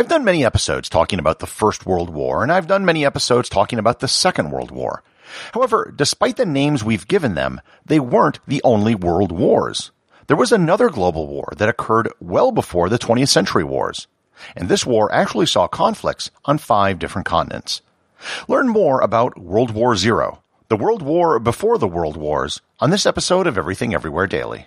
[0.00, 3.50] I've done many episodes talking about the First World War, and I've done many episodes
[3.50, 5.02] talking about the Second World War.
[5.52, 9.90] However, despite the names we've given them, they weren't the only world wars.
[10.26, 14.06] There was another global war that occurred well before the 20th century wars.
[14.56, 17.82] And this war actually saw conflicts on five different continents.
[18.48, 23.04] Learn more about World War Zero, the World War before the World Wars, on this
[23.04, 24.66] episode of Everything Everywhere Daily.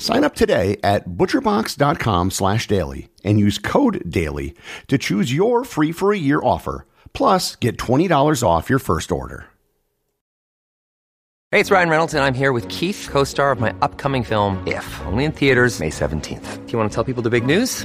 [0.00, 4.54] Sign up today at butcherbox.com slash daily and use code DAILY
[4.88, 6.86] to choose your free for a year offer.
[7.12, 9.46] Plus, get $20 off your first order.
[11.52, 14.62] Hey, it's Ryan Reynolds, and I'm here with Keith, co star of my upcoming film,
[14.66, 16.64] If, only in theaters, May 17th.
[16.64, 17.84] Do you want to tell people the big news?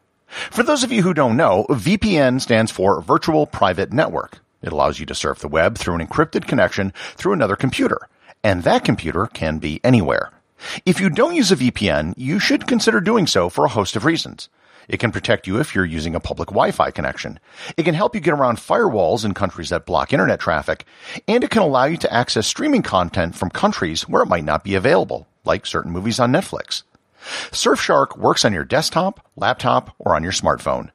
[0.31, 4.39] For those of you who don't know, VPN stands for Virtual Private Network.
[4.61, 8.07] It allows you to surf the web through an encrypted connection through another computer,
[8.41, 10.31] and that computer can be anywhere.
[10.85, 14.05] If you don't use a VPN, you should consider doing so for a host of
[14.05, 14.47] reasons.
[14.87, 17.39] It can protect you if you're using a public Wi-Fi connection.
[17.75, 20.85] It can help you get around firewalls in countries that block internet traffic,
[21.27, 24.63] and it can allow you to access streaming content from countries where it might not
[24.63, 26.83] be available, like certain movies on Netflix.
[27.51, 30.89] Surfshark works on your desktop, laptop, or on your smartphone.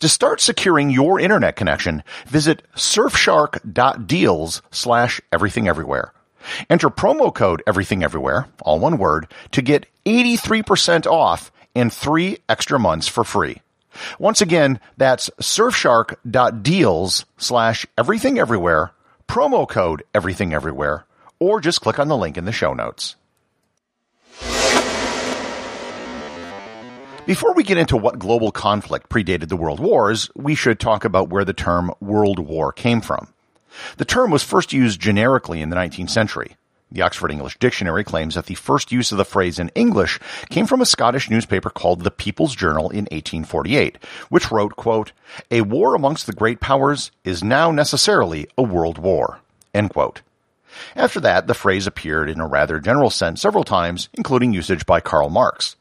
[0.00, 6.12] To start securing your internet connection, visit surfshark.deals slash everything everywhere.
[6.68, 12.78] Enter promo code everything everywhere, all one word, to get 83% off and three extra
[12.78, 13.62] months for free.
[14.18, 18.92] Once again, that's surfshark.deals slash everything everywhere,
[19.26, 21.06] promo code everything everywhere,
[21.38, 23.16] or just click on the link in the show notes.
[27.26, 31.28] Before we get into what global conflict predated the world wars, we should talk about
[31.28, 33.26] where the term World War came from.
[33.96, 36.54] The term was first used generically in the 19th century.
[36.92, 40.20] The Oxford English Dictionary claims that the first use of the phrase in English
[40.50, 43.98] came from a Scottish newspaper called the People's Journal in 1848,
[44.28, 45.10] which wrote, quote,
[45.50, 49.40] A war amongst the great powers is now necessarily a world war.
[49.74, 50.22] End quote.
[50.94, 55.00] After that, the phrase appeared in a rather general sense several times, including usage by
[55.00, 55.74] Karl Marx.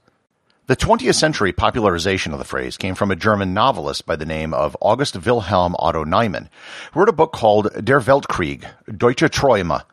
[0.68, 4.52] The 20th century popularization of the phrase came from a German novelist by the name
[4.52, 6.50] of August Wilhelm Otto Neumann,
[6.92, 8.66] who wrote a book called Der Weltkrieg,
[8.98, 9.84] Deutsche Träume.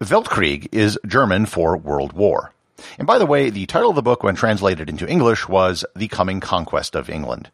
[0.00, 2.52] Weltkrieg is German for World War.
[2.98, 6.08] And by the way, the title of the book when translated into English was The
[6.08, 7.52] Coming Conquest of England.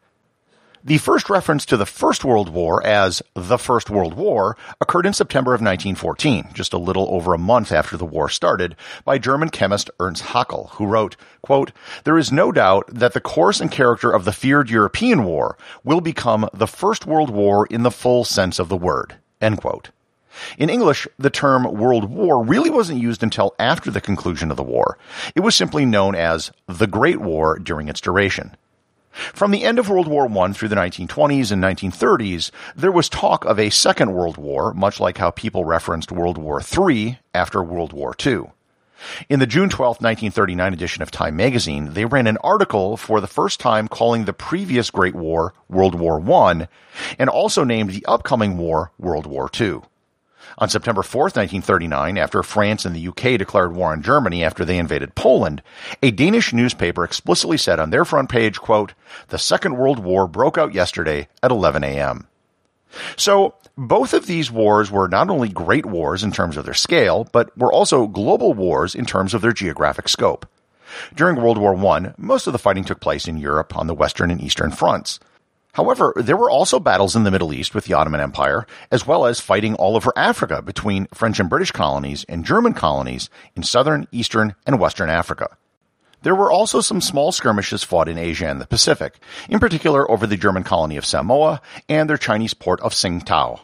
[0.83, 5.13] The first reference to the First World War as the First World War occurred in
[5.13, 8.75] September of 1914, just a little over a month after the war started,
[9.05, 11.71] by German chemist Ernst Haeckel, who wrote, quote,
[12.03, 16.01] There is no doubt that the course and character of the feared European war will
[16.01, 19.17] become the First World War in the full sense of the word.
[19.39, 19.91] End quote.
[20.57, 24.63] In English, the term World War really wasn't used until after the conclusion of the
[24.63, 24.97] war.
[25.35, 28.57] It was simply known as the Great War during its duration.
[29.11, 33.45] From the end of World War I through the 1920s and 1930s, there was talk
[33.45, 37.93] of a Second World War, much like how people referenced World War III after World
[37.93, 38.51] War II.
[39.29, 43.27] In the June 12, 1939 edition of Time magazine, they ran an article for the
[43.27, 46.67] first time calling the previous Great War World War I,
[47.17, 49.81] and also named the upcoming war World War II.
[50.57, 54.77] On September 4th, 1939, after France and the UK declared war on Germany after they
[54.77, 55.61] invaded Poland,
[56.01, 58.93] a Danish newspaper explicitly said on their front page, quote,
[59.29, 62.27] the Second World War broke out yesterday at 11 a.m.
[63.15, 67.27] So, both of these wars were not only great wars in terms of their scale,
[67.31, 70.45] but were also global wars in terms of their geographic scope.
[71.15, 74.29] During World War I, most of the fighting took place in Europe on the Western
[74.29, 75.19] and Eastern fronts.
[75.73, 79.25] However, there were also battles in the Middle East with the Ottoman Empire, as well
[79.25, 84.07] as fighting all over Africa between French and British colonies and German colonies in southern,
[84.11, 85.55] eastern, and western Africa.
[86.23, 89.17] There were also some small skirmishes fought in Asia and the Pacific,
[89.49, 93.61] in particular over the German colony of Samoa and their Chinese port of Tsingtao.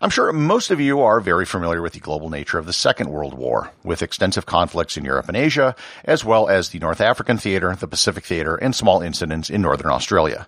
[0.00, 3.10] I'm sure most of you are very familiar with the global nature of the Second
[3.10, 5.74] World War, with extensive conflicts in Europe and Asia,
[6.04, 9.90] as well as the North African theater, the Pacific theater, and small incidents in northern
[9.90, 10.46] Australia.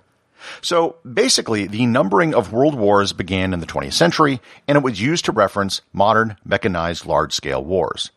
[0.60, 5.00] So basically, the numbering of world wars began in the 20th century, and it was
[5.00, 8.10] used to reference modern mechanized large-scale wars.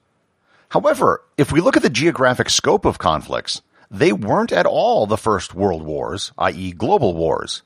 [0.69, 5.17] However, if we look at the geographic scope of conflicts, they weren't at all the
[5.17, 6.73] first world wars, i.e.
[6.73, 7.61] global wars.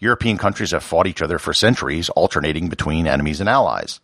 [0.00, 4.00] European countries have fought each other for centuries, alternating between enemies and allies.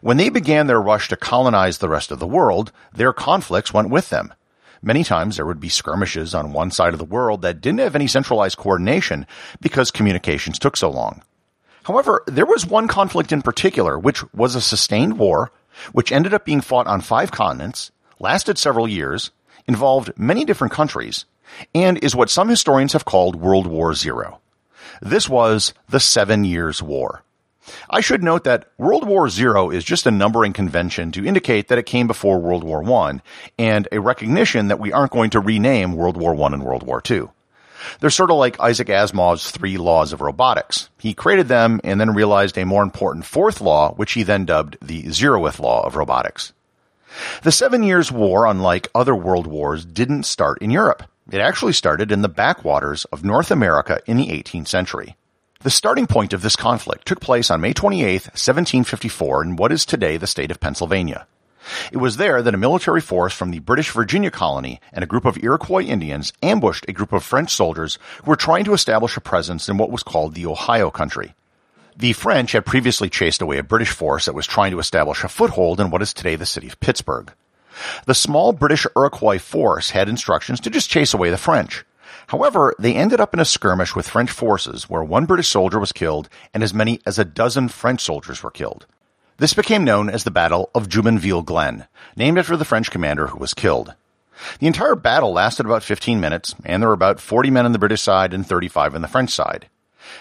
[0.00, 3.90] When they began their rush to colonize the rest of the world, their conflicts went
[3.90, 4.34] with them.
[4.82, 7.94] Many times there would be skirmishes on one side of the world that didn't have
[7.94, 9.26] any centralized coordination
[9.60, 11.22] because communications took so long.
[11.84, 15.50] However, there was one conflict in particular, which was a sustained war,
[15.92, 19.30] which ended up being fought on five continents, lasted several years,
[19.66, 21.24] involved many different countries,
[21.74, 24.40] and is what some historians have called World War Zero.
[25.02, 27.22] This was the Seven Years' War.
[27.88, 31.78] I should note that World War Zero is just a numbering convention to indicate that
[31.78, 33.22] it came before World War One,
[33.58, 37.00] and a recognition that we aren't going to rename World War One and World War
[37.00, 37.30] Two.
[38.00, 40.90] They're sort of like Isaac Asimov's three laws of robotics.
[40.98, 44.76] He created them and then realized a more important fourth law, which he then dubbed
[44.82, 46.52] the zeroth law of robotics.
[47.42, 51.02] The Seven Years' War, unlike other world wars, didn't start in Europe.
[51.30, 55.16] It actually started in the backwaters of North America in the 18th century.
[55.62, 59.84] The starting point of this conflict took place on May 28, 1754 in what is
[59.84, 61.26] today the state of Pennsylvania.
[61.92, 65.26] It was there that a military force from the British Virginia colony and a group
[65.26, 69.20] of Iroquois Indians ambushed a group of French soldiers who were trying to establish a
[69.20, 71.34] presence in what was called the Ohio country.
[71.94, 75.28] The French had previously chased away a British force that was trying to establish a
[75.28, 77.34] foothold in what is today the city of Pittsburgh.
[78.06, 81.84] The small British Iroquois force had instructions to just chase away the French.
[82.30, 85.90] However, they ended up in a skirmish with French forces where one British soldier was
[85.90, 88.86] killed and as many as a dozen French soldiers were killed.
[89.38, 93.38] This became known as the Battle of Jumonville Glen, named after the French commander who
[93.38, 93.94] was killed.
[94.60, 97.80] The entire battle lasted about 15 minutes, and there were about 40 men on the
[97.80, 99.68] British side and 35 on the French side.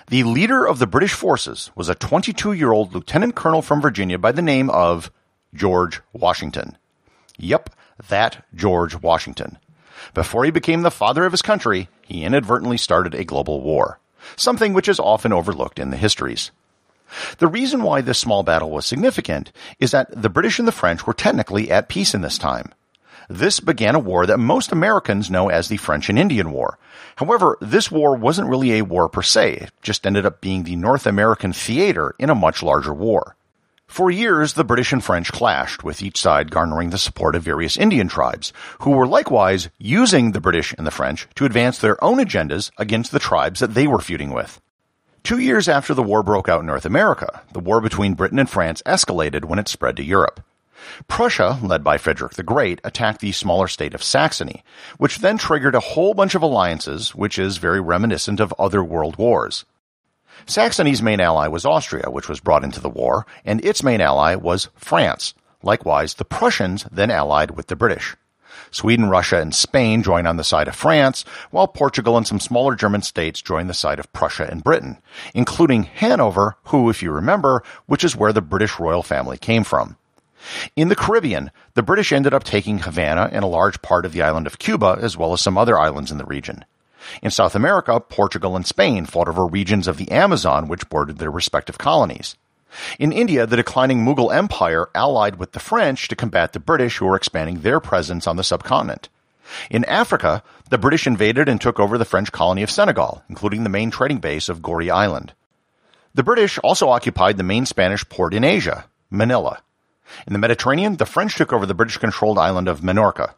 [0.08, 4.18] The leader of the British forces was a 22 year old lieutenant colonel from Virginia
[4.18, 5.12] by the name of
[5.54, 6.76] George Washington.
[7.38, 7.70] Yep,
[8.08, 9.60] that George Washington.
[10.14, 14.00] Before he became the father of his country, he inadvertently started a global war,
[14.36, 16.52] something which is often overlooked in the histories.
[17.40, 21.08] The reason why this small battle was significant is that the British and the French
[21.08, 22.72] were technically at peace in this time.
[23.30, 26.80] This began a war that most Americans know as the French and Indian War.
[27.18, 30.76] However, this war wasn't really a war per se, it just ended up being the
[30.76, 33.36] North American theater in a much larger war.
[33.90, 37.76] For years, the British and French clashed, with each side garnering the support of various
[37.76, 42.20] Indian tribes, who were likewise using the British and the French to advance their own
[42.20, 44.62] agendas against the tribes that they were feuding with.
[45.24, 48.50] Two years after the war broke out in North America, the war between Britain and
[48.50, 50.40] France escalated when it spread to Europe.
[51.08, 54.64] Prussia, led by Frederick the Great, attacked the smaller state of Saxony,
[55.00, 59.18] which then triggered a whole bunch of alliances, which is very reminiscent of other world
[59.18, 59.66] wars.
[60.46, 64.36] Saxony's main ally was Austria, which was brought into the war, and its main ally
[64.36, 65.34] was France.
[65.64, 68.16] Likewise, the Prussians then allied with the British.
[68.72, 72.76] Sweden, Russia, and Spain joined on the side of France, while Portugal and some smaller
[72.76, 74.98] German states joined the side of Prussia and Britain,
[75.34, 79.98] including Hanover, who, if you remember, which is where the British royal family came from.
[80.76, 84.22] In the Caribbean, the British ended up taking Havana and a large part of the
[84.22, 86.64] island of Cuba, as well as some other islands in the region.
[87.22, 91.32] In South America, Portugal and Spain fought over regions of the Amazon which bordered their
[91.32, 92.36] respective colonies.
[93.00, 97.06] In India, the declining Mughal Empire allied with the French to combat the British who
[97.06, 99.10] were expanding their presence on the subcontinent.
[99.70, 103.70] In Africa, the British invaded and took over the French colony of Senegal, including the
[103.70, 105.34] main trading base of Goree Island.
[106.14, 109.62] The British also occupied the main Spanish port in Asia, Manila.
[110.28, 113.34] In the Mediterranean, the French took over the British controlled island of Minorca.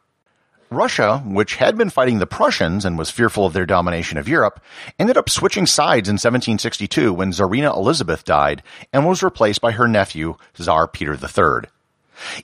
[0.71, 4.61] Russia, which had been fighting the Prussians and was fearful of their domination of Europe,
[4.97, 8.63] ended up switching sides in 1762 when Tsarina Elizabeth died
[8.93, 11.69] and was replaced by her nephew, Tsar Peter III.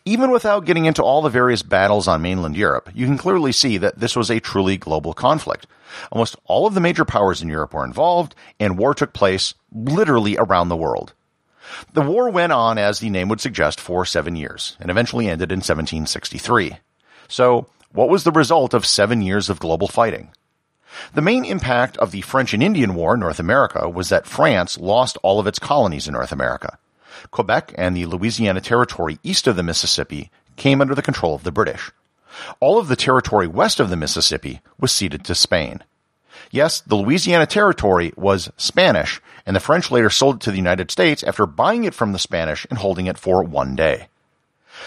[0.04, 3.78] Even without getting into all the various battles on mainland Europe, you can clearly see
[3.78, 5.66] that this was a truly global conflict.
[6.12, 10.36] Almost all of the major powers in Europe were involved, and war took place literally
[10.38, 11.14] around the world.
[11.94, 15.52] The war went on, as the name would suggest, for seven years, and eventually ended
[15.52, 16.78] in 1763.
[17.28, 20.30] So, what was the result of seven years of global fighting?
[21.16, 24.77] The main impact of the French and Indian War in North America was that France
[24.77, 26.77] lost all of its colonies in North America.
[27.32, 31.51] Quebec and the Louisiana Territory east of the Mississippi came under the control of the
[31.51, 31.89] British.
[32.60, 35.84] All of the territory west of the Mississippi was ceded to Spain.
[36.51, 40.92] Yes, the Louisiana Territory was Spanish, and the French later sold it to the United
[40.92, 44.08] States after buying it from the Spanish and holding it for one day.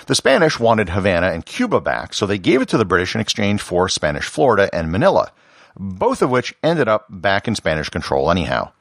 [0.06, 3.20] The Spanish wanted Havana and Cuba back, so they gave it to the British in
[3.20, 5.32] exchange for Spanish Florida and Manila,
[5.76, 8.72] both of which ended up back in Spanish control anyhow.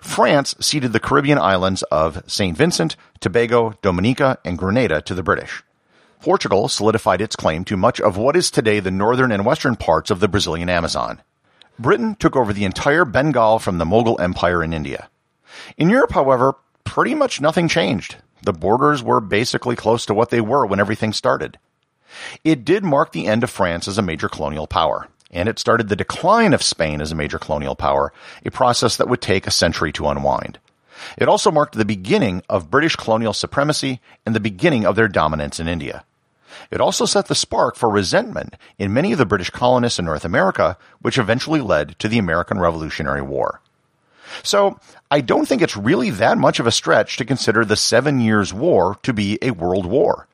[0.00, 2.56] France ceded the Caribbean islands of St.
[2.56, 5.62] Vincent, Tobago, Dominica, and Grenada to the British.
[6.20, 10.10] Portugal solidified its claim to much of what is today the northern and western parts
[10.10, 11.20] of the Brazilian Amazon.
[11.78, 15.10] Britain took over the entire Bengal from the Mughal Empire in India.
[15.76, 18.16] In Europe, however, pretty much nothing changed.
[18.44, 21.58] The borders were basically close to what they were when everything started.
[22.44, 25.88] It did mark the end of France as a major colonial power and it started
[25.88, 28.12] the decline of Spain as a major colonial power,
[28.46, 30.58] a process that would take a century to unwind.
[31.18, 35.58] It also marked the beginning of British colonial supremacy and the beginning of their dominance
[35.58, 36.04] in India.
[36.70, 40.24] It also set the spark for resentment in many of the British colonists in North
[40.24, 43.60] America, which eventually led to the American Revolutionary War.
[44.42, 44.78] So,
[45.10, 48.52] I don't think it's really that much of a stretch to consider the Seven Years'
[48.52, 50.26] War to be a world war.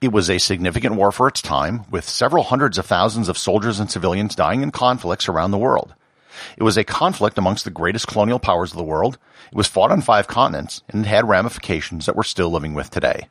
[0.00, 3.78] It was a significant war for its time, with several hundreds of thousands of soldiers
[3.78, 5.94] and civilians dying in conflicts around the world.
[6.56, 9.18] It was a conflict amongst the greatest colonial powers of the world.
[9.50, 12.90] It was fought on five continents, and it had ramifications that we're still living with
[12.90, 13.28] today.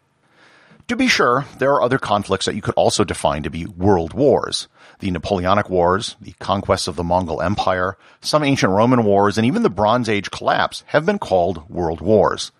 [0.89, 4.15] To be sure, there are other conflicts that you could also define to be world
[4.15, 4.67] wars.
[4.97, 9.61] The Napoleonic Wars, the conquests of the Mongol Empire, some ancient Roman wars, and even
[9.61, 12.51] the Bronze Age collapse have been called world wars.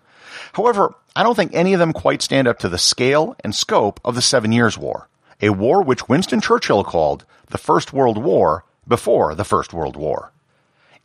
[0.52, 3.98] However, I don't think any of them quite stand up to the scale and scope
[4.04, 5.08] of the Seven Years' War,
[5.42, 10.30] a war which Winston Churchill called the First World War before the First World War.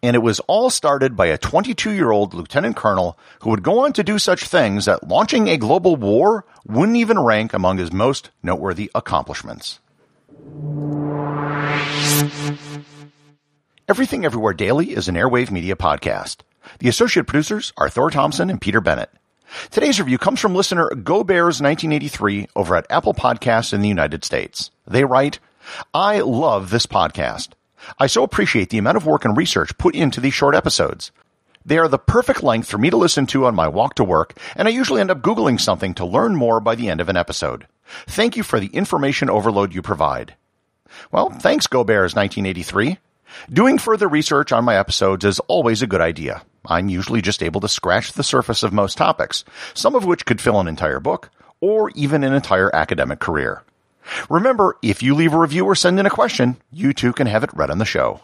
[0.06, 3.80] And it was all started by a 22 year old lieutenant colonel who would go
[3.86, 7.92] on to do such things that launching a global war wouldn't even rank among his
[7.92, 9.80] most noteworthy accomplishments.
[13.90, 16.42] Everything Everywhere Daily is an airwave media podcast.
[16.78, 19.10] The associate producers are Thor Thompson and Peter Bennett.
[19.72, 24.24] Today's review comes from listener Go Bears 1983 over at Apple Podcasts in the United
[24.24, 24.70] States.
[24.86, 25.40] They write,
[25.96, 27.54] I love this podcast.
[28.00, 31.12] I so appreciate the amount of work and research put into these short episodes.
[31.66, 34.38] They are the perfect length for me to listen to on my walk to work,
[34.56, 37.18] and I usually end up Googling something to learn more by the end of an
[37.18, 37.66] episode.
[38.08, 40.36] Thank you for the information overload you provide.
[41.12, 43.00] Well, thanks, Go Bears 1983.
[43.52, 46.44] Doing further research on my episodes is always a good idea.
[46.68, 50.42] I'm usually just able to scratch the surface of most topics, some of which could
[50.42, 51.30] fill an entire book
[51.62, 53.64] or even an entire academic career.
[54.30, 57.44] Remember, if you leave a review or send in a question, you too can have
[57.44, 58.22] it read on the show.